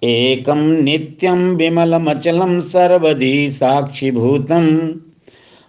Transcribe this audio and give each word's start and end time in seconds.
एकं 0.05 0.57
नित्यं 0.57 1.57
विमलमचलं 1.57 2.61
सर्वधी 2.61 3.51
साक्षिभूतं 3.51 4.93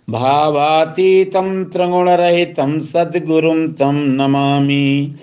भावातीतं 0.09 1.63
त्रिगुणरहितं 1.63 2.79
सद्गुरुं 2.79 3.67
तं 3.67 3.93
नमामि। 3.93 5.15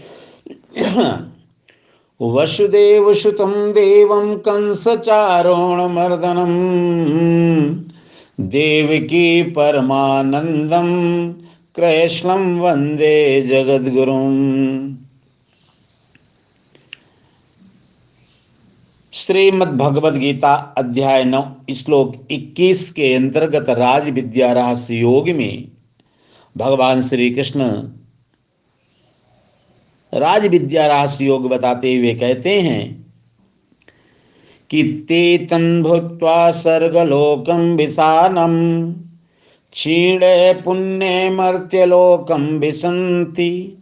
वसुदेवसुतं 2.20 3.70
देवं 3.73 4.37
कंसचारोणमर्दनं। 4.37 5.32
देवकी 8.40 9.42
परमानन्दं 9.42 10.88
कृष्णं 11.76 12.60
वंदे 12.60 13.42
जगद्गुरुम्। 13.42 14.91
श्रीमद् 19.22 19.76
भगवद 19.78 20.14
गीता 20.14 20.52
अध्याय 20.78 21.24
नौ, 21.24 21.42
श्लोक 21.74 22.14
21 22.32 22.90
के 22.90 23.14
अंतर्गत 23.14 23.66
राज 23.70 24.08
विद्या 24.08 24.52
रहस्य 24.52 24.95
योग 24.95 25.28
में 25.28 25.68
भगवान 26.58 27.00
श्री 27.00 27.30
कृष्ण 27.30 27.60
राज 30.14 30.46
विद्या 30.46 30.86
रहस्य 30.86 31.24
योग 31.24 31.48
बताते 31.48 31.95
हुए 31.96 32.14
कहते 32.14 32.60
हैं 32.60 33.06
कि 34.70 34.82
ते 35.09 35.38
तन 35.51 35.82
भूत्वा 35.82 36.51
सर्गलोकम 36.51 37.70
विशानम, 37.76 38.59
क्षीणे 39.73 40.54
पुण्य 40.54 41.30
मर्त्यलोकम 41.30 42.46
विसंति 42.59 43.79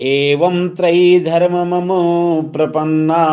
एवं 0.00 0.68
त्रयी 0.68 1.20
धर्म 1.20 1.56
ममो 1.64 2.42
प्रपन्ना 2.42 3.24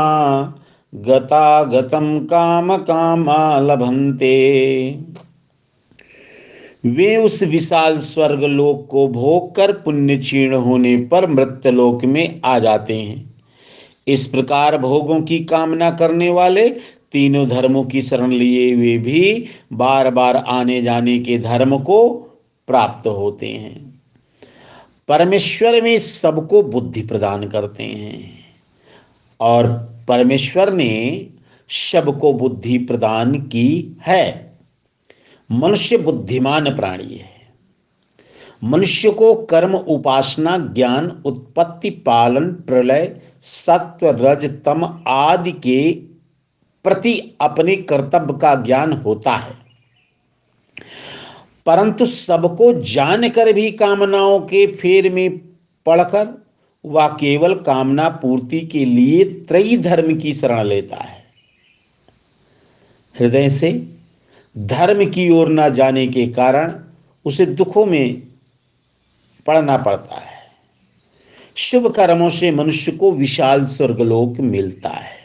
गता 0.94 1.64
गतम 1.64 2.20
काम 2.20 2.78
कामा 2.78 3.60
लभंते 3.60 4.36
वे 6.86 7.16
उस 7.18 7.44
विशाल 7.44 8.00
स्वर्ग 8.00 8.44
लोक 8.44 8.88
को 8.90 9.08
भोग 9.08 9.56
कर 9.56 9.72
पुण्य 9.72 10.18
क्षीण 10.18 10.54
होने 10.54 10.98
पर 10.98 11.28
मृत्यलोक 11.28 12.06
में 12.06 12.42
आ 12.46 12.60
जाते 12.60 13.02
हैं। 13.02 13.34
इस 14.08 14.28
प्रकार 14.28 14.78
भोगों 14.78 15.22
की 15.22 15.40
कामना 15.46 15.92
करने 15.92 16.30
वाले 16.30 16.70
तीनों 17.12 17.48
धर्मों 17.50 17.84
की 17.84 18.02
शरण 18.02 18.32
लिए 18.32 18.74
हुए 18.76 18.98
भी 18.98 19.48
बार 19.74 20.10
बार 20.10 20.36
आने 20.36 20.82
जाने 20.82 21.20
के 21.20 21.38
धर्म 21.40 21.80
को 21.80 22.10
प्राप्त 22.68 23.08
होते 23.08 23.48
हैं। 23.48 23.94
परमेश्वर 25.08 25.82
में 25.82 26.00
सबको 26.00 26.64
बुद्धि 26.64 27.02
प्रदान 27.02 27.48
करते 27.48 27.84
हैं 27.84 28.30
और 29.40 29.93
परमेश्वर 30.08 30.74
ने 30.74 31.28
सबको 31.70 32.34
बुद्धि 32.34 32.78
प्रदान 32.78 33.42
की 33.42 33.98
है। 34.02 34.54
मनुष्य 35.52 35.98
बुद्धिमान 35.98 36.76
प्राणी 36.76 37.16
है। 37.16 37.34
मनुष्य 38.64 39.10
को 39.12 39.36
कर्म, 39.36 39.76
उपासना, 39.76 40.58
ज्ञान, 40.58 41.22
उत्पत्ति, 41.26 41.90
पालन, 41.90 42.52
प्रलय, 42.52 43.22
सत्व, 43.44 44.10
रज, 44.10 44.64
तम 44.66 45.04
आदि 45.08 45.52
के 45.52 45.94
प्रति 46.84 47.38
अपने 47.42 47.76
कर्तव्य 47.76 48.40
का 48.42 48.56
ज्ञान 48.56 48.94
होता 48.94 49.36
है। 49.36 49.54
परंतु 51.66 52.06
सबको 52.06 52.74
जानकर 52.74 53.54
भी 53.54 53.72
कामनाओं 53.72 54.40
के 54.40 54.68
फेर 54.68 55.14
में 55.14 55.38
पड़कर 55.86 56.43
वह 56.86 57.08
केवल 57.08 57.56
कामना 57.56 58.10
पूर्ति 58.10 58.62
के 58.62 58.86
लिए 58.86 59.24
त्रयी 59.24 59.78
धर्म 59.78 60.20
की 60.20 60.34
शरण 60.34 60.64
लेता 60.64 60.96
है। 60.96 61.24
हृदय 63.20 63.50
से 63.50 63.88
धर्म 64.58 65.10
की 65.10 65.30
ओर 65.30 65.50
न 65.50 65.74
जाने 65.74 66.08
के 66.08 66.28
कारण 66.28 66.84
उसे 67.26 67.46
दुखों 67.46 67.86
में 67.86 68.24
पड़ना 69.48 69.78
पड़ता 69.78 70.16
है। 70.16 70.44
शुभ 71.56 71.96
कर्मों 71.96 72.30
से 72.30 72.52
मनुष्य 72.52 72.92
को 72.92 73.12
विशाल 73.12 73.66
स्वर्गलोक 73.66 74.40
मिलता 74.40 74.90
है। 74.90 75.18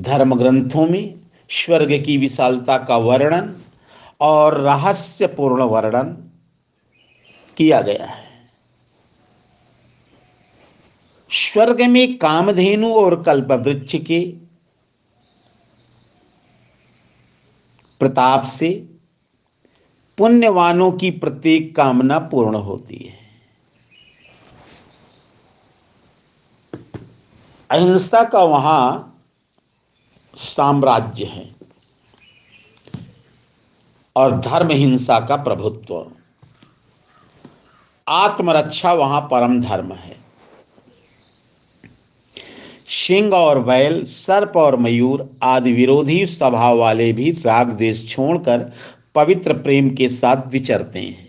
धर्म 0.00 0.38
ग्रंथों 0.38 0.86
में 0.86 1.14
स्वर्ग 1.50 2.02
की 2.06 2.16
विशालता 2.16 2.78
का 2.78 2.96
वर्णन 2.96 3.54
और 4.20 4.60
रहस्यपूर्ण 4.60 5.62
वर्णन 5.62 6.30
किया 7.56 7.80
गया 7.80 8.06
है। 8.06 8.27
स्वर्ग 11.30 11.82
में 11.82 12.18
कामधेनु 12.18 12.94
और 12.94 13.22
कल्पवृक्ष 13.22 13.96
के 13.96 14.20
प्रताप 18.00 18.44
से 18.44 18.70
पुण्यवानों 20.18 20.92
की 20.92 21.10
प्रत्येक 21.10 21.76
कामना 21.76 22.18
पूर्ण 22.18 22.54
होती 22.54 22.96
है। 22.96 23.18
अहिंसा 27.70 28.24
का 28.24 28.42
वहाँ 28.42 29.14
साम्राज्य 30.36 31.24
है 31.24 31.54
और 34.16 34.40
धर्म 34.40 34.70
हिंसा 34.70 35.20
का 35.20 35.36
प्रभुत्व। 35.36 36.12
आत्मरक्षा 38.08 38.92
वहाँ 38.92 39.20
परम 39.20 39.60
धर्म 39.60 39.92
है। 39.92 40.17
सिंह 42.88 43.32
और 43.34 43.62
बैल, 43.62 44.04
सर्प 44.04 44.52
और 44.56 44.76
मयूर 44.76 45.30
आदि 45.42 45.72
विरोधी 45.72 46.26
स्वभाव 46.26 46.78
वाले 46.78 47.12
भी 47.12 47.30
राग 47.30 47.68
देश 47.68 48.08
छोड़कर 48.08 48.72
पवित्र 49.14 49.52
प्रेम 49.52 49.90
के 49.90 50.08
साथ 50.08 50.36
विचरते 50.48 50.98
हैं। 50.98 51.28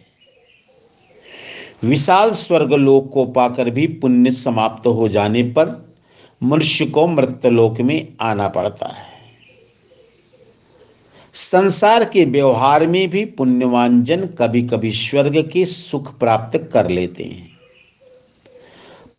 विशाल 1.83 2.31
स्वर्ग 2.31 2.73
लोक 2.73 3.11
को 3.13 3.25
पाकर 3.25 3.69
भी 3.69 3.87
पुण्य 3.87 4.31
समाप्त 4.31 4.87
हो 4.87 5.07
जाने 5.07 5.43
पर 5.43 5.85
मनुष्य 6.43 6.85
को 6.85 7.07
मृत्यलोक 7.07 7.81
में 7.81 8.07
आना 8.21 8.47
पड़ता 8.47 8.87
है। 8.87 9.09
संसार 11.33 12.05
के 12.05 12.25
व्यवहार 12.25 12.87
में 12.87 13.09
भी 13.09 13.25
पुण्यवान 13.25 14.03
जन 14.03 14.25
कभी 14.25 14.61
कभी 14.61 14.91
स्वर्ग 14.91 15.49
के 15.53 15.65
सुख 15.65 16.19
प्राप्त 16.19 16.69
कर 16.73 16.89
लेते 16.89 17.23
हैं। 17.23 17.48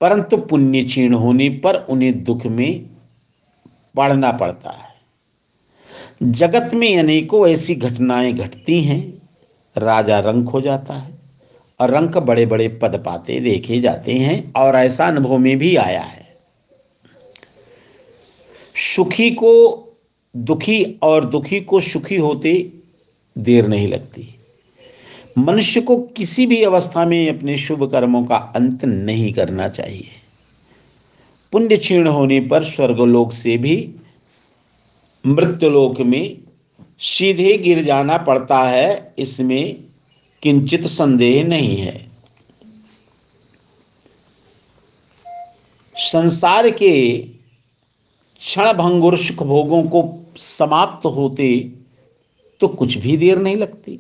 परंतु 0.01 0.37
पुण्य 0.37 0.83
क्षीण 0.85 1.15
होने 1.15 1.49
पर 1.49 1.75
उन्हें 1.77 2.25
दुख 2.25 2.47
में 2.47 2.91
पड़ना 3.97 4.33
पड़ता 4.33 4.71
है। 4.71 4.91
जगत 6.23 6.71
में 6.75 6.99
अनेकों 6.99 7.49
ऐसी 7.49 7.75
घटनाएँ 7.75 8.33
घटती 8.33 8.83
हैं, 8.83 9.23
राजा 9.77 10.21
रंक 10.21 10.49
हो 10.49 10.61
जाता 10.61 10.95
है 10.95 11.19
और 11.81 11.91
रंक 11.91 12.19
बड़े 12.19 12.47
बड़े 12.47 12.69
पद 12.69 13.03
पाते 13.07 13.41
देखे 13.41 13.81
जाते 13.81 14.15
हैं 14.15 14.53
और 14.53 14.77
ऐसा 14.77 15.07
अनुभव 15.07 15.39
में 15.39 15.59
भी 15.59 15.77
आया 15.77 16.03
है। 16.03 16.27
सुखी 18.97 19.31
को 19.31 19.87
दुखी 20.37 20.99
और 21.03 21.25
दुखी 21.25 21.61
को 21.61 21.81
सुखी 21.81 22.17
होते 22.17 22.73
देर 23.39 23.67
नहीं 23.69 23.89
लगती। 23.89 24.40
मनुष्य 25.39 25.81
को 25.81 25.97
किसी 26.17 26.47
भी 26.47 26.63
अवस्था 26.65 27.05
में 27.05 27.29
अपने 27.29 27.57
शुभ 27.59 27.91
कर्मों 27.91 28.25
का 28.25 28.37
अंत 28.57 28.85
नहीं 28.85 29.33
करना 29.33 29.69
चाहिए। 29.69 30.09
पुण्य 31.53 31.77
क्षीण 31.77 32.07
होने 32.07 32.41
पर 32.41 32.65
स्वर्गलोक 32.65 33.33
से 33.33 33.57
भी 33.59 33.77
मृत्युलोक 35.25 36.01
में 36.01 36.37
सीधे 37.01 37.57
गिर 37.59 37.83
जाना 37.85 38.17
पड़ता 38.19 38.63
है, 38.63 39.15
इसमें 39.19 39.77
किंचित 40.43 40.87
संदेह 40.87 41.45
नहीं 41.45 41.77
है। 41.77 41.99
संसार 45.95 46.71
के 46.73 47.19
क्षण 48.41 48.73
भंगुर 48.73 49.17
सुख 49.19 49.43
भोगों 49.43 49.83
को 49.85 50.03
समाप्त 50.37 51.07
होते 51.07 51.49
तो 52.61 52.69
कुछ 52.69 52.97
भी 52.99 53.17
देर 53.17 53.39
नहीं 53.39 53.57
लगती। 53.57 53.99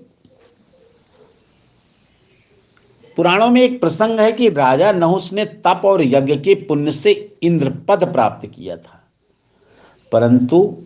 पुराणों 3.16 3.50
में 3.50 3.62
एक 3.62 3.80
प्रसंग 3.80 4.20
है 4.20 4.32
कि 4.32 4.48
राजा 4.48 4.92
नहुस 4.92 5.32
ने 5.32 5.44
तप 5.44 5.82
और 5.84 6.02
यज्ञ 6.02 6.36
के 6.36 6.54
पुण्य 6.54 6.92
से 6.92 7.36
इंद्र 7.42 7.70
पद 7.70 8.12
प्राप्त 8.12 8.46
किया 8.46 8.76
था। 8.76 9.04
परंतु 10.12 10.76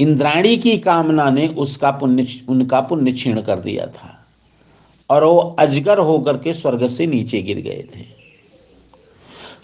इंद्राणी 0.00 0.56
की 0.56 0.78
कामना 0.78 1.30
ने 1.30 1.48
उसका 1.48 1.90
पुण्य, 1.90 2.26
उनका 2.48 2.80
पुण्य 2.80 3.12
क्षीण 3.12 3.42
कर 3.42 3.58
दिया 3.58 3.86
था 3.86 4.26
और 5.10 5.24
वो 5.24 5.38
अजगर 5.58 5.98
होकर 5.98 6.36
के 6.36 6.54
स्वर्ग 6.54 6.88
से 6.88 7.06
नीचे 7.06 7.42
गिर 7.42 7.58
गए 7.58 7.84
थे। 7.96 8.04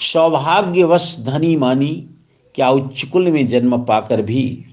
सौभाग्यवश 0.01 1.19
धनी 1.21 1.57
मानी, 1.57 2.07
क्या 2.55 2.71
उच्च 2.71 3.03
कुल 3.03 3.31
में 3.31 3.49
जन्म 3.49 3.85
पाकर 3.85 4.23
भी 4.23 4.65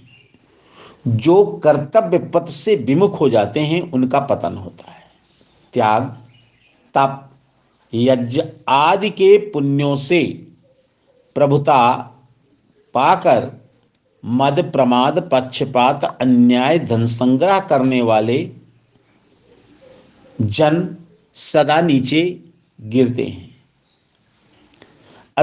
जो 1.07 1.45
कर्तव्य 1.45 2.17
पथ 2.17 2.45
से 2.45 2.75
विमुख 2.75 3.19
हो 3.21 3.29
जाते 3.29 3.59
हैं, 3.59 3.91
उनका 3.91 4.19
पतन 4.19 4.55
होता 4.55 4.91
है। 4.91 5.03
त्याग 5.73 6.18
तप, 6.93 7.29
यज्ञ 7.93 8.41
आदि 8.67 9.09
के 9.09 9.37
पुण्यों 9.51 9.95
से 9.95 10.23
प्रभुता 11.35 11.97
पाकर 12.93 13.51
मद 14.25 14.59
प्रमाद 14.71 15.19
पक्षपात 15.31 16.03
अन्याय 16.21 16.79
धन 16.79 17.05
संग्रह 17.05 17.59
करने 17.59 18.01
वाले 18.01 18.51
जन 20.41 20.95
सदा 21.33 21.81
नीचे 21.81 22.21
गिरते 22.81 23.23
हैं। 23.23 23.49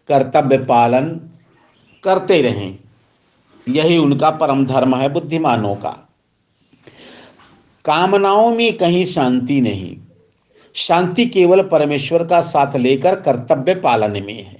कर्तव्य 0.09 0.59
पालन 0.59 1.21
करते 2.07 2.43
रहें। 2.43 2.79
यही 3.69 3.99
उनका 3.99 4.31
परम 4.31 4.67
धर्म 4.67 4.97
है 4.97 5.09
बुद्धिमानों 5.09 5.75
का। 5.75 6.09
कामनाओं 7.85 8.55
में 8.55 8.77
कहीं 8.77 9.05
शांति 9.05 9.61
नहीं। 9.61 9.97
शांति 10.75 11.27
केवल 11.27 11.63
परमेश्वर 11.63 12.27
का 12.27 12.41
साथ 12.41 12.77
लेकर 12.77 13.15
कर्तव्य 13.15 13.75
पालन 13.75 14.11
में 14.11 14.45
है। 14.45 14.57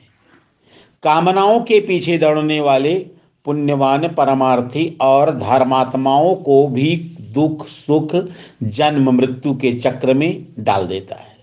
कामनाओं 1.03 1.61
के 1.61 1.81
पीछे 1.81 2.19
दौड़ने 2.19 2.61
वाले 2.61 3.07
पुण्यवान 3.45 4.09
परमार्थी 4.09 4.99
और 5.01 5.31
धर्मात्माओं 5.31 6.35
को 6.35 6.67
भी 6.67 6.97
दुख, 7.21 7.69
सुख, 7.69 8.17
जन्म, 8.63 9.11
मृत्यु 9.11 9.55
के 9.55 9.73
चक्र 9.81 10.15
में 10.15 10.47
डाल 10.59 10.87
देता 10.87 11.15
है। 11.15 11.37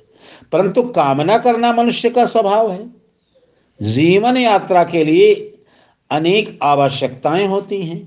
परंतु 0.51 0.83
कामना 0.83 1.38
करना 1.38 1.73
मनुष्य 1.73 2.09
का 2.09 2.25
स्वभाव 2.25 2.71
है। 2.71 2.88
जीवन 3.81 4.38
यात्रा 4.38 4.83
के 4.83 5.03
लिए 5.03 5.50
अनेक 6.13 6.57
आवश्यकताएँ 6.63 7.45
होती 7.48 7.81
हैं। 7.83 8.01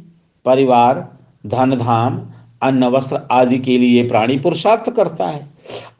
परिवार 0.44 0.99
धन 1.47 1.76
धाम 1.79 2.20
अन्न 2.62 2.85
वस्त्र 2.85 3.20
आदि 3.32 3.58
के 3.58 3.79
लिए 3.79 4.08
प्राणी 4.08 4.38
पुरुषार्थ 4.38 4.91
करता 4.91 5.26
है 5.26 5.47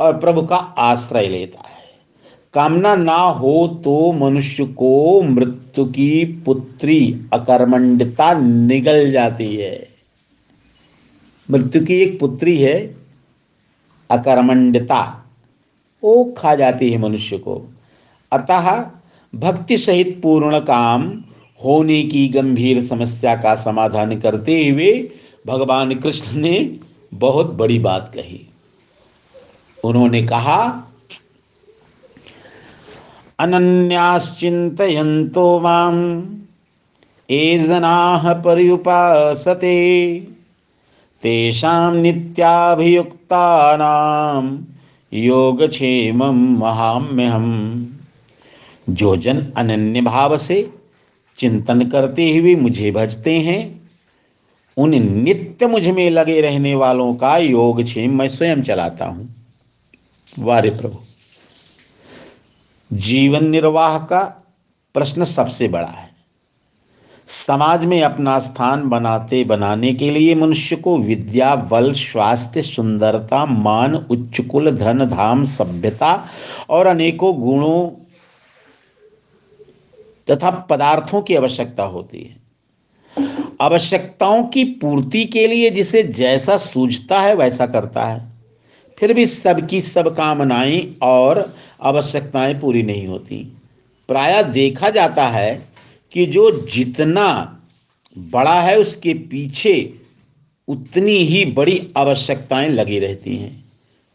और 0.01 0.19
प्रभु 0.19 0.43
का 0.43 0.57
आश्रय 0.57 1.29
लेता 1.29 1.69
है। 1.69 1.75
कामना 2.55 2.95
ना 2.95 3.17
हो 3.17 3.67
तो 3.85 4.13
मनुष्य 4.13 4.65
को 4.65 5.23
मृत्यु 5.23 5.85
की 5.85 6.25
पुत्री 6.45 6.99
अकर्मण्यता 7.33 8.33
निगल 8.35 9.11
जाती 9.11 9.57
है। 9.57 9.89
मृत्यु 11.49 11.85
की 11.85 11.95
एक 11.95 12.19
पुत्री 12.21 12.57
है 12.59 12.75
अकर्मण्यता 14.11 15.03
वो 16.03 16.25
खा 16.39 16.55
जाती 16.55 16.91
है 16.91 16.99
मनुष्य 16.99 17.39
को। 17.39 17.63
अतः 18.33 18.71
भक्ति 19.33 19.79
सहित 19.79 20.19
पूर्ण 20.23 20.59
काम 20.61 21.11
होने 21.61 22.03
की 22.03 22.29
गंभीर 22.29 22.83
समस्या 22.83 23.37
का 23.37 23.55
समाधान 23.55 24.21
करते 24.21 24.69
हुए 24.69 25.11
भगवान 25.47 25.95
कृष्ण 25.95 26.41
ने 26.41 26.79
बहुत 27.15 27.55
बड़ी 27.55 27.79
बात 27.79 28.13
कही। 28.15 28.47
उन्होंने 29.85 30.23
कहा 30.23 30.83
अनन्याश्चिंतो 33.39 35.61
माम 35.61 36.23
ए 37.31 37.59
जना 37.59 38.43
पर्युपासते, 38.45 40.21
तेषां 41.23 41.95
नित्याभियुक्तानां 41.95 44.59
योगक्षेमं 45.13 46.59
महाम्यहम 46.59 47.87
जो 48.89 49.17
जन 49.17 49.53
अनन्य 49.57 50.01
भाव 50.01 50.39
से 50.39 50.73
चिंतन 51.39 51.89
करते 51.89 52.37
हुए 52.37 52.55
मुझे 52.57 52.91
भजते 52.91 53.39
हैं। 53.39 53.61
उन 54.77 54.95
नित्य 55.23 55.67
मुझमें 55.67 56.09
लगे 56.11 56.41
रहने 56.41 56.75
वालों 56.75 57.15
का 57.15 57.37
योग 57.37 57.83
क्षेम 57.83 58.19
मैं 58.19 58.29
स्वयं 58.29 58.63
चलाता 58.63 59.05
हूँ। 59.05 59.29
वारे 60.39 60.71
प्रभु, 60.71 60.99
जीवन 62.91 63.49
निर्वाह 63.49 63.99
का 63.99 64.23
प्रश्न 64.95 65.25
सबसे 65.25 65.69
बड़ा 65.69 65.87
है। 65.87 66.11
समाज 67.29 67.85
में 67.85 68.03
अपना 68.03 68.39
स्थान 68.39 68.89
बनाते 68.89 69.43
बनाने 69.45 69.93
के 69.93 70.11
लिए 70.11 70.35
मनुष्य 70.35 70.77
को 70.77 70.97
विद्या, 70.99 71.55
बल, 71.57 71.93
स्वास्थ्य, 71.93 72.63
सुंदरता, 72.63 73.45
मान 73.47 73.95
उच्च 73.95 74.41
कुल 74.41 74.71
धन, 74.71 75.05
धाम, 75.07 75.45
सभ्यता 75.45 76.13
और 76.71 76.87
अनेकों 76.87 77.35
गुणों 77.41 78.06
तथा 80.31 80.51
पदार्थों 80.51 81.23
की 81.23 81.35
आवश्यकता 81.35 81.83
होती 81.83 82.19
है। 82.19 82.37
आवश्यकताओं 83.61 84.43
की 84.45 84.65
पूर्ति 84.65 85.25
के 85.25 85.47
लिए 85.47 85.71
जिसे 85.71 86.03
जैसा 86.03 86.57
सूझता 86.57 87.21
है 87.21 87.35
वैसा 87.35 87.67
करता 87.67 88.05
है। 88.05 88.33
फिर 88.99 89.13
भी 89.13 89.27
सबकी 89.27 89.81
सब 89.81 90.17
कामनाएँ 90.17 90.97
और 91.03 91.55
आवश्यकताएँ 91.83 92.55
पूरी 92.55 92.83
नहीं 92.83 93.07
होती। 93.07 93.53
प्राय 94.09 94.45
देखा 94.45 94.91
जाता 94.91 95.29
है 95.29 95.69
कि 96.13 96.27
जो 96.27 96.51
जितना 96.67 97.59
बड़ा 98.19 98.61
है 98.61 98.79
उसके 98.79 99.15
पीछे 99.15 100.01
उतनी 100.69 101.17
ही 101.17 101.45
बड़ी 101.45 101.93
आवश्यकताएँ 101.97 102.69
लगी 102.69 102.99
रहती 102.99 103.37
हैं। 103.37 103.65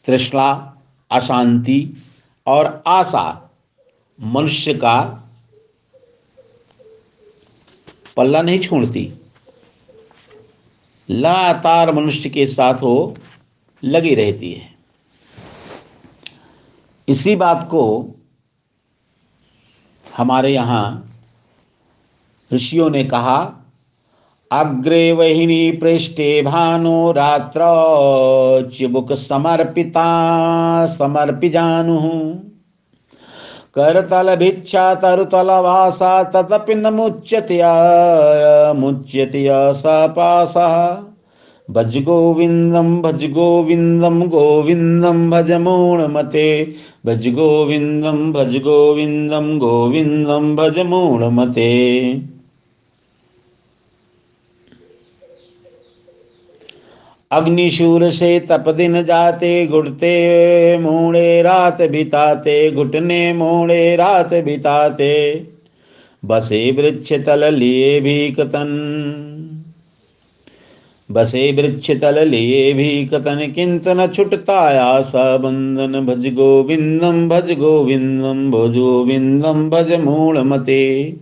तृष्णा, 0.05 0.77
अशांति 1.12 1.93
और 2.47 2.83
आशा 2.88 3.51
मनुष्य 4.21 4.74
का 4.74 5.27
पल्ला 8.21 8.41
नहीं 8.41 8.59
छोड़ती। 8.59 9.13
लगातार 11.09 11.91
मनुष्य 11.91 12.29
के 12.29 12.47
साथ 12.47 12.73
वो 12.73 13.17
लगी 13.83 14.15
रहती 14.15 14.51
है। 14.53 14.69
इसी 17.07 17.35
बात 17.35 17.67
को 17.71 18.09
हमारे 20.17 20.53
यहाँ 20.53 21.11
ऋषियों 22.53 22.89
ने 22.89 23.03
कहा, 23.03 23.65
अग्रे 24.51 25.11
वहिनी 25.11 25.71
पृष्ठे 25.71 26.41
भानो 26.41 27.11
रात्र, 27.11 27.61
चिबुक 28.77 29.13
समर्पिता, 29.13 30.07
समर्पि 30.87 31.49
जानु। 31.49 31.99
करतल 33.75 34.35
भिक्षा 34.35 34.93
तरुतल 34.95 35.49
वासा 35.63 36.11
तदपि 36.23 36.75
न 36.75 36.93
मुच्यते 36.93 37.57
सा 39.47 39.73
सपासा 39.73 40.67
भज 41.69 41.97
गोविंदम 41.97 43.01
भज 43.01 43.23
गोविंदम 43.31 44.21
गोविंदम 44.27 45.29
भज 45.31 45.51
मूणमते 45.61 46.49
भज 47.05 47.27
गोविंदम 47.27 48.31
भज 48.33 48.57
गोविंदम 48.57 49.57
गोविंदम 49.59 50.55
भज 50.55 50.79
मूणमते 50.85 51.71
अग्निशूर 57.31 58.09
से 58.09 58.39
तप 58.39 58.69
दिन 58.69 59.03
जाते, 59.03 59.67
घुटते, 59.67 60.77
मोड़े, 60.77 61.41
रात 61.41 61.81
बिताते, 61.81 62.71
घुटने 62.71 63.33
मूणे 63.33 63.95
रात 63.95 64.33
बिताते। 64.33 65.43
बसे 66.25 66.71
वृक्ष 66.71 67.13
तल 67.13 67.53
लिए 67.53 68.00
भी 68.01 68.31
कतन 68.31 68.67
बसे 71.11 71.51
वृक्ष 71.51 71.91
तल 71.91 72.27
लिए 72.27 72.73
भी 72.73 73.05
कतन 73.05 73.51
किंतन 73.55 74.07
छुटता 74.07 74.59
आशा 74.81 75.38
बंधन। 75.38 76.05
भज 76.05 76.27
गोविंदम 76.33 77.29
भज 77.29 77.51
गोविंदम 77.57 78.51
भज 78.51 78.77
गोविंदम, 78.77 79.69
भज 79.69 79.93
मूल 79.93 80.39
मते। 80.39 81.15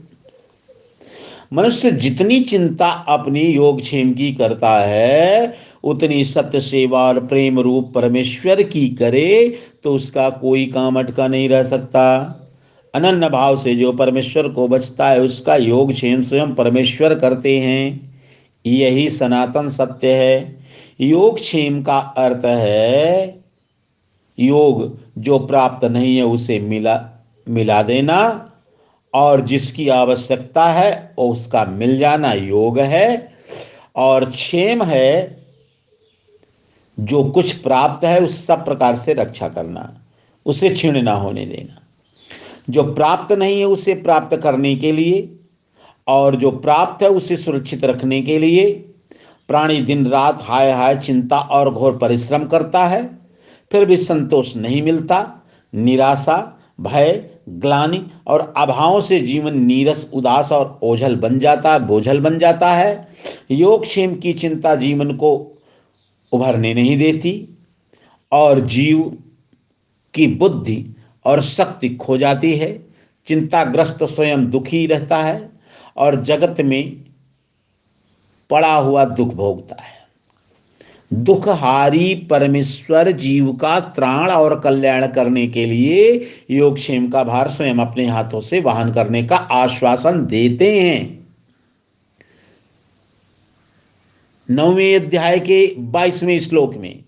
मनुष्य 1.53 1.91
जितनी 1.91 2.39
चिंता 2.41 2.87
अपनी 2.87 3.41
योगक्षेम 3.41 4.13
की 4.13 4.31
करता 4.33 4.79
है 4.79 5.68
उतनी 5.83 6.23
सत्य 6.23 6.59
सेवा 6.59 7.07
और 7.07 7.19
प्रेम 7.19 7.59
रूप 7.59 7.91
परमेश्वर 7.95 8.63
की 8.63 8.89
करे 8.89 9.59
तो 9.83 9.95
उसका 9.95 10.29
कोई 10.29 10.65
काम 10.65 10.99
अटका 10.99 11.27
नहीं 11.27 11.49
रह 11.49 11.63
सकता। 11.63 12.35
अनन्य 12.95 13.29
भाव 13.29 13.57
से 13.57 13.75
जो 13.75 13.91
परमेश्वर 13.91 14.47
को 14.47 14.67
बचता 14.67 15.09
है, 15.09 15.19
उसका 15.19 15.55
योग 15.55 15.93
क्षेम 15.93 16.23
स्वयं 16.23 16.53
परमेश्वर 16.53 17.15
करते 17.15 17.59
हैं। 17.59 18.13
यही 18.65 19.09
सनातन 19.09 19.69
सत्य 19.69 20.13
है। 20.13 20.57
योग 21.01 21.35
क्षेम 21.35 21.83
का 21.83 21.97
अर्थ 21.97 22.45
है, 22.45 23.35
योग 24.39 24.99
जो 25.17 25.39
प्राप्त 25.39 25.85
नहीं 25.85 26.17
है, 26.17 26.23
उसे 26.23 26.59
मिला 26.59 27.23
मिला 27.49 27.83
देना। 27.83 28.45
और 29.13 29.41
जिसकी 29.41 29.89
आवश्यकता 29.89 30.65
है, 30.65 31.15
उसका 31.17 31.65
मिल 31.65 31.99
जाना 31.99 32.33
योग 32.33 32.79
है। 32.79 33.33
और 33.95 34.31
क्षेम 34.31 34.83
है 34.83 35.38
जो 36.99 37.23
कुछ 37.23 37.53
प्राप्त 37.53 38.05
है 38.05 38.19
उस 38.19 38.45
सब 38.45 38.65
प्रकार 38.65 38.95
से 38.95 39.13
रक्षा 39.13 39.47
करना, 39.49 40.01
उसे 40.45 40.69
क्षीण 40.69 41.01
ना 41.01 41.13
होने 41.13 41.45
देना। 41.45 41.81
जो 42.69 42.83
प्राप्त 42.93 43.31
नहीं 43.31 43.59
है 43.59 43.65
उसे 43.65 43.93
प्राप्त 43.93 44.37
करने 44.37 44.75
के 44.75 44.91
लिए 44.91 45.37
और 46.07 46.35
जो 46.35 46.51
प्राप्त 46.51 47.03
है 47.03 47.09
उसे 47.09 47.37
सुरक्षित 47.37 47.85
रखने 47.85 48.21
के 48.21 48.39
लिए 48.39 48.71
प्राणी 49.47 49.81
दिन 49.81 50.07
रात 50.07 50.39
हाय 50.41 50.71
हाय 50.71 50.95
चिंता 50.95 51.37
और 51.37 51.73
घोर 51.73 51.97
परिश्रम 51.97 52.45
करता 52.45 52.85
है, 52.85 53.03
फिर 53.71 53.85
भी 53.85 53.97
संतोष 53.97 54.55
नहीं 54.55 54.81
मिलता, 54.81 55.45
निराशा, 55.75 56.37
भय, 56.81 57.29
ग्लानि 57.49 58.05
और 58.27 58.53
अभावों 58.57 59.01
से 59.01 59.19
जीवन 59.19 59.57
नीरस, 59.57 60.09
उदास 60.13 60.51
और 60.51 60.79
ओझल 60.83 61.15
बन 61.15 61.39
जाता, 61.39 61.77
बोझल 61.77 62.19
बन 62.19 62.39
जाता 62.39 62.73
है। 62.73 63.07
योगक्षेम 63.51 64.15
की 64.15 64.33
चिंता 64.33 64.75
जीवन 64.75 65.11
को 65.11 65.58
उभरने 66.31 66.73
नहीं 66.73 66.97
देती, 66.97 67.49
और 68.31 68.59
जीव 68.59 69.17
की 70.13 70.27
बुद्धि 70.27 70.95
और 71.25 71.41
शक्ति 71.41 71.89
खो 71.89 72.17
जाती 72.17 72.57
है, 72.57 72.83
चिंताग्रस्त 73.27 74.03
स्वयं 74.03 74.49
दुखी 74.49 74.85
रहता 74.87 75.17
है, 75.17 75.49
और 75.97 76.23
जगत 76.23 76.61
में 76.61 76.97
पड़ा 78.49 78.75
हुआ 78.75 79.05
दुख 79.05 79.33
भोगता 79.33 79.83
है। 79.83 79.99
दुखहारी 81.13 82.15
परमेश्वर 82.15 83.11
जीव 83.11 83.53
का 83.53 83.79
त्राण 83.79 84.29
और 84.29 84.59
कल्याण 84.59 85.07
करने 85.07 85.47
के 85.47 85.65
लिए 85.65 86.27
योगक्षेम 86.51 87.09
का 87.09 87.23
भार 87.23 87.49
स्वयं 87.49 87.75
अपने 87.75 88.05
हाथों 88.05 88.41
से 88.41 88.61
वाहन 88.61 88.93
करने 88.93 89.23
का 89.23 89.35
आश्वासन 89.35 90.25
देते 90.25 90.79
हैं। 90.81 91.18
नौवें 94.49 94.95
अध्याय 94.95 95.39
के 95.39 95.75
बाईसवें 95.91 96.39
श्लोक 96.39 96.73
में, 96.75 97.03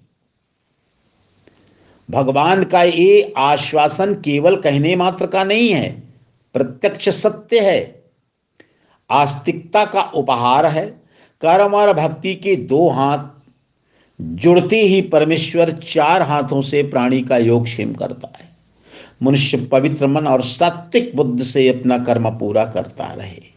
भगवान 2.10 2.64
का 2.64 2.82
ये 2.84 3.34
आश्वासन 3.38 4.14
केवल 4.16 4.56
कहने 4.56 4.96
मात्र 4.96 5.28
का 5.28 5.44
नहीं 5.44 5.72
है, 5.72 5.90
प्रत्यक्ष 6.56 7.10
सत्य 7.12 7.60
है। 7.60 8.04
आस्तिकता 9.10 9.84
का 9.86 10.02
उपहार 10.02 10.66
है, 10.66 10.86
कर्म 11.42 11.76
और 11.76 11.94
भक्ति 11.94 12.36
के 12.36 12.56
दो 12.56 12.88
हाथ, 12.90 13.28
जुड़ते 14.20 14.82
ही 14.82 15.02
परमेश्वर 15.02 15.72
चार 15.74 16.22
हाथों 16.22 16.62
से 16.62 16.84
प्राणी 16.84 17.22
का 17.22 17.38
योग 17.38 17.64
क्षेम 17.66 17.94
करता 17.94 18.34
है। 18.40 18.50
मनुष्य 19.24 19.58
पवित्र 19.72 20.08
मन 20.08 20.28
और 20.28 20.44
सात्विक 20.44 21.16
बुद्ध 21.16 21.44
से 21.44 21.68
अपना 21.70 21.98
कर्म 22.04 22.30
पूरा 22.30 22.66
करता 22.66 23.14
रहे 23.14 23.50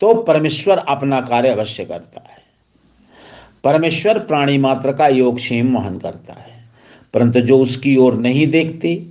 तो 0.00 0.14
परमेश्वर 0.22 0.78
अपना 0.78 1.20
कार्य 1.20 1.48
अवश्य 1.48 1.84
करता 1.84 2.20
है। 2.28 2.37
परमेश्वर 3.68 4.18
प्राणी 4.18 4.58
मात्र 4.58 4.92
का 4.92 5.08
योगक्षेम 5.08 5.76
वहन 5.76 5.98
करता 5.98 6.32
है। 6.32 6.64
परंतु 7.14 7.40
जो 7.40 7.58
उसकी 7.58 7.96
ओर 7.96 8.14
नहीं 8.14 8.46
देखते, 8.46 9.02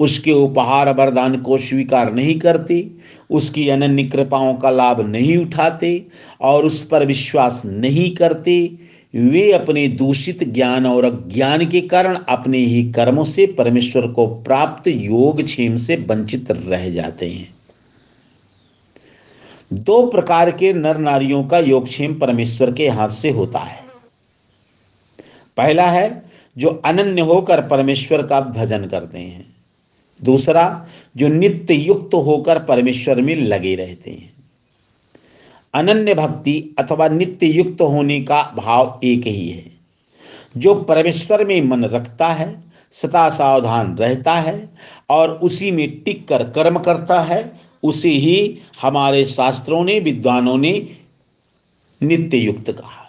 उसके 0.00 0.32
उपहार 0.32 0.92
वरदान 0.92 1.36
को 1.36 1.58
स्वीकार 1.58 2.12
नहीं 2.12 2.38
करते, 2.38 2.90
उसकी 3.30 3.68
अनन्य 3.68 4.04
कृपाओं 4.04 4.54
का 4.54 4.70
लाभ 4.70 5.00
नहीं 5.00 5.36
उठाते 5.36 6.06
और 6.40 6.64
उस 6.64 6.86
पर 6.86 7.06
विश्वास 7.06 7.62
नहीं 7.64 8.16
करते, 8.16 8.70
वे 9.14 9.52
अपने 9.52 9.88
दूषित 9.88 10.44
ज्ञान 10.44 10.86
और 10.86 11.04
अज्ञान 11.04 11.66
के 11.66 11.80
कारण 11.80 12.18
अपने 12.28 12.58
ही 12.58 12.92
कर्मों 12.92 13.24
से 13.24 13.46
परमेश्वर 13.46 14.06
को 14.06 14.26
प्राप्त 14.26 14.88
योग 14.88 15.42
क्षेम 15.42 15.76
से 15.76 15.96
वंचित 15.96 16.50
रह 16.50 16.90
जाते 16.90 17.28
हैं। 17.28 17.48
दो 19.72 20.06
प्रकार 20.06 20.50
के 20.50 20.72
नर 20.72 20.98
नारियों 20.98 21.44
का 21.44 21.58
योगक्षेम 21.58 22.14
परमेश्वर 22.14 22.72
के 22.72 22.88
हाथ 22.88 23.08
से 23.08 23.30
होता 23.30 23.58
है। 23.58 23.85
पहला 25.56 25.86
है, 25.86 26.22
जो 26.58 26.68
अनन्य 26.68 27.22
होकर 27.22 27.60
परमेश्वर 27.60 28.26
का 28.26 28.40
भजन 28.40 28.86
करते 28.86 29.18
हैं। 29.18 29.56
दूसरा, 30.24 30.86
जो 31.16 31.28
नित्य 31.28 31.74
युक्त 31.74 32.14
होकर 32.14 32.58
परमेश्वर 32.58 33.20
में 33.20 33.34
लगे 33.34 33.74
रहते 33.74 34.10
हैं। 34.10 34.32
अनन्य 35.74 36.14
भक्ति 36.14 36.74
अथवा 36.78 37.08
नित्य 37.08 37.46
युक्त 37.46 37.82
होने 37.82 38.20
का 38.20 38.54
भाव 38.56 39.00
एक 39.04 39.26
ही 39.26 39.50
है। 39.50 39.64
जो 40.56 40.74
परमेश्वर 40.74 41.44
में 41.44 41.62
मन 41.62 41.84
रखता 41.84 42.28
है, 42.28 42.56
सदा 42.92 43.30
सावधान 43.30 43.98
रहता 43.98 44.34
है 44.34 44.68
और 45.10 45.30
उसी 45.30 45.70
में 45.70 46.00
टिक 46.00 46.28
कर 46.28 46.42
कर्म 46.42 46.78
करता 46.78 47.20
है, 47.20 47.52
उसे 47.82 48.08
ही 48.08 48.58
हमारे 48.82 49.24
शास्त्रों 49.24 49.84
ने, 49.84 50.00
विद्वानों 50.00 50.58
ने 50.58 50.88
नित्य 52.02 52.38
युक्त 52.38 52.72
कहा। 52.72 53.05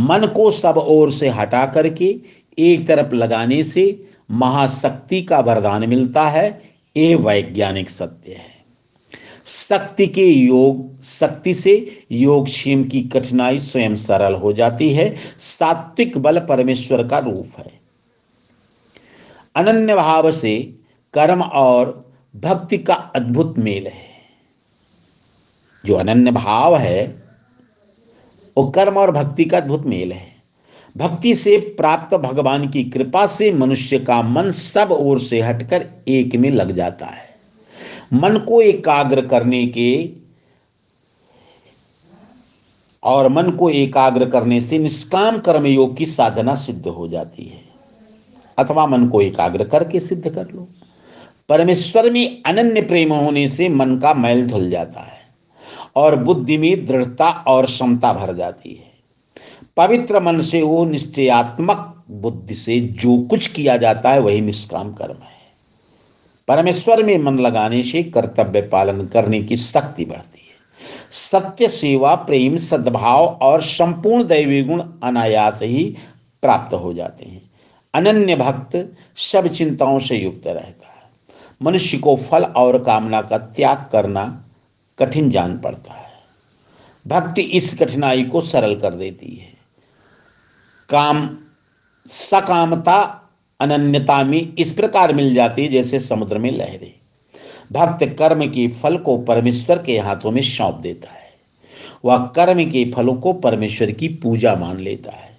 मन 0.00 0.26
को 0.26 0.50
सब 0.50 0.74
ओर 0.78 1.12
से 1.12 1.28
हटा 1.28 1.66
करके 1.66 2.16
एक 2.58 2.86
तरफ़ 2.86 3.14
लगाने 3.14 3.64
से 3.64 4.08
महाशक्ति 4.30 5.22
का 5.22 5.40
वरदान 5.40 5.88
मिलता 5.88 6.28
है, 6.28 6.62
ये 6.96 7.14
वैज्ञानिक 7.14 7.90
सत्य 7.90 8.32
है। 8.32 8.60
शक्ति 9.46 10.06
के 10.06 10.26
योग, 10.26 11.02
शक्ति 11.04 11.54
से 11.54 12.04
योग 12.12 12.46
क्षेम 12.46 12.84
की 12.84 13.02
कठिनाई 13.02 13.58
स्वयं 13.58 13.96
सरल 13.96 14.34
हो 14.34 14.52
जाती 14.52 14.94
है, 14.94 15.16
सात्विक 15.38 16.18
बल 16.18 16.38
परमेश्वर 16.38 17.06
का 17.06 17.18
रूप 17.18 17.46
है। 17.58 17.80
अनन्य 19.56 19.94
भाव 19.94 20.30
से 20.30 20.74
कर्म 21.14 21.42
और 21.42 22.12
भक्ति 22.36 22.78
का 22.78 22.94
अद्भुत 22.94 23.58
मेल 23.58 23.86
है। 23.86 24.10
जो 25.86 25.94
अनन्य 25.94 26.30
भाव 26.30 26.76
है 26.76 27.22
वो 28.60 28.70
कर्म 28.70 28.94
और 28.94 29.10
भक्ति 29.10 29.44
का 29.44 29.56
अद्भुत 29.56 29.86
मेल 29.86 30.12
है। 30.12 30.32
भक्ति 30.96 31.34
से 31.34 31.58
प्राप्त 31.58 32.16
भगवान 32.16 32.68
की 32.68 32.84
कृपा 32.84 33.26
से 33.26 33.52
मनुष्य 33.52 33.98
का 33.98 34.22
मन 34.22 34.50
सब 34.50 34.92
ओर 34.92 35.20
से 35.20 35.40
हटकर 35.40 35.86
एक 36.08 36.34
में 36.34 36.50
लग 36.50 36.72
जाता 36.72 37.06
है। 37.06 37.28
मन 38.12 38.36
को 38.36 38.62
एकाग्र 38.62 39.26
करने 39.26 39.66
के 39.66 40.08
और 43.02 43.28
मन 43.28 43.50
को 43.50 43.70
एकाग्र 43.70 44.28
करने 44.28 44.60
से 44.60 44.78
निष्काम 44.78 45.38
कर्म 45.38 45.66
योग 45.66 45.96
की 45.96 46.06
साधना 46.06 46.54
सिद्ध 46.54 46.86
हो 46.86 47.08
जाती 47.08 47.44
है। 47.44 47.60
अथवा 48.58 48.86
मन 48.86 49.08
को 49.08 49.22
एकाग्र 49.22 49.64
करके 49.64 50.00
सिद्ध 50.00 50.34
कर 50.34 50.44
लो। 50.44 50.68
परमेश्वर 51.48 52.10
में 52.10 52.42
अनन्य 52.46 52.82
प्रेम 52.82 53.12
होने 53.12 53.48
से 53.48 53.68
मन 53.68 53.98
का 53.98 54.14
मैल 54.14 54.46
धुल 54.46 54.70
जाता 54.70 55.00
है। 55.00 55.19
और 55.96 56.16
बुद्धि 56.16 56.58
में 56.58 56.86
दृढ़ता 56.86 57.28
और 57.28 57.66
क्षमता 57.66 58.12
भर 58.12 58.34
जाती 58.34 58.74
है। 58.74 58.90
पवित्र 59.76 60.20
मन 60.20 60.40
से 60.40 60.62
वो 60.62 60.84
निश्चयात्मक 60.84 62.04
बुद्धि 62.10 62.54
से 62.54 62.80
जो 62.80 63.26
कुछ 63.26 63.46
किया 63.46 63.76
जाता 63.76 64.10
है, 64.10 64.20
वही 64.20 64.40
निष्काम 64.40 64.92
कर्म 64.92 65.14
है। 65.14 65.40
परमेश्वर 66.48 67.02
में 67.02 67.18
मन 67.18 67.38
लगाने 67.38 67.82
से 67.82 68.02
कर्तव्य 68.02 68.60
पालन 68.60 69.06
करने 69.06 69.42
की 69.42 69.56
शक्ति 69.56 70.04
बढ़ती 70.04 70.38
है। 70.38 70.50
सत्य 71.10 71.68
सेवा, 71.68 72.14
प्रेम, 72.14 72.56
सद्भाव 72.56 73.26
और 73.42 73.62
संपूर्ण 73.62 74.24
दैवी 74.24 74.62
गुण 74.62 74.82
अनायास 75.02 75.60
ही 75.62 75.96
प्राप्त 76.42 76.74
हो 76.74 76.94
जाते 76.94 77.24
हैं। 77.24 77.42
अनन्य 77.94 78.36
भक्त 78.36 78.96
सब 79.16 79.46
चिंताओं 79.46 79.98
से 79.98 80.16
युक्त 80.16 80.46
रहता 80.46 80.86
है। 80.86 81.00
मनुष्य 81.62 81.98
को 81.98 82.16
फल 82.16 82.44
और 82.44 82.84
कामना 82.84 83.22
का 83.22 83.38
त्याग 83.38 83.86
करना 83.92 84.44
कठिन 85.00 85.30
जान 85.30 85.58
पड़ता 85.58 85.94
है। 85.94 86.10
भक्ति 87.06 87.42
इस 87.42 87.74
कठिनाई 87.74 88.22
को 88.22 88.40
सरल 88.40 88.76
कर 88.76 88.94
देती 88.94 89.36
है। 89.36 89.48
काम, 90.88 91.38
सकामता, 92.08 93.28
अनन्यता 93.60 94.24
में 94.24 94.54
इस 94.58 94.72
प्रकार 94.72 95.12
मिल 95.12 95.34
जाती 95.34 95.62
है 95.62 95.72
जैसे 95.72 96.00
समुद्र 96.00 96.38
में 96.38 96.52
लहरें। 96.52 96.94
भक्त 97.72 98.16
कर्म 98.18 98.46
के 98.46 98.68
फल 98.68 98.96
को 98.96 99.18
परमेश्वर 99.18 99.82
के 99.82 99.98
हाथों 99.98 100.30
में 100.30 100.42
सौंप 100.42 100.74
देता 100.74 101.10
है। 101.10 101.30
वह 102.04 102.18
कर्म 102.18 102.70
के 102.70 102.92
फलों 102.96 103.14
को 103.14 103.32
परमेश्वर 103.32 103.90
की 103.90 104.08
पूजा 104.08 104.54
मान 104.54 104.78
लेता 104.78 105.12
है। 105.12 105.30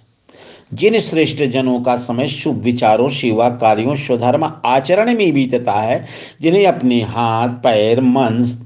जिन 0.74 1.00
श्रेष्ठ 1.00 1.42
जनों 1.42 1.80
का 1.80 1.96
समय 1.96 2.28
शुभ 2.28 2.56
विचारों, 2.56 3.08
सेवा 3.08 3.50
कार्यों, 3.50 3.94
स्वधर्म 3.94 4.52
आचरण 4.64 5.14
में 5.14 5.32
बीतता 5.32 5.72
है, 5.72 6.06
जिन्हें 6.40 6.66
अपने 6.66 7.02
हाथ, 7.02 7.48
पैर 7.48 8.00
मन 8.00 8.58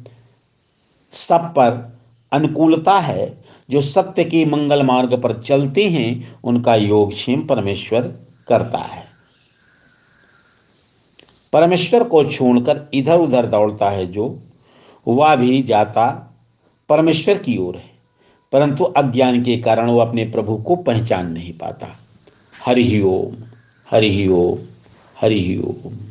सब 1.17 1.41
पर 1.41 1.99
अनुकूलता 2.33 2.99
है, 2.99 3.45
जो 3.71 3.81
सत्य 3.81 4.25
के 4.25 4.45
मंगल 4.45 4.83
मार्ग 4.83 5.21
पर 5.23 5.39
चलते 5.39 5.89
हैं, 5.89 6.39
उनका 6.45 6.75
योगक्षेम 6.75 7.43
परमेश्वर 7.43 8.01
करता 8.49 8.79
है। 8.79 9.05
परमेश्वर 11.53 12.05
को 12.05 12.25
छोड़कर 12.25 12.91
इधर 12.95 13.19
उधर 13.19 13.47
दौड़ता 13.47 13.91
है 13.91 14.07
जो, 14.07 14.39
वह 15.09 15.37
भी 15.37 15.63
जाता 15.63 16.07
परमेश्वर 16.89 17.39
की 17.39 17.57
ओर 17.57 17.77
है, 17.77 17.91
परंतु 18.53 18.85
अज्ञान 18.85 19.43
के 19.43 19.57
कारण 19.59 19.91
वो 19.91 19.99
अपने 19.99 20.25
प्रभु 20.25 20.57
को 20.57 20.77
पहचान 20.77 21.33
नहीं 21.33 21.53
पाता। 21.53 21.87
हरि 22.65 23.01
ओम 23.01 23.37
हरि 23.91 24.29
ओम 24.29 24.59
हरि 25.21 25.63
ओम। 25.69 26.06